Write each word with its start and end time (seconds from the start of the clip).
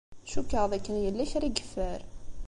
Cukkeɣ 0.31 0.65
d 0.71 0.73
akken 0.77 0.95
yella 1.03 1.25
kra 1.31 1.45
i 1.47 1.51
yeffer. 1.55 1.99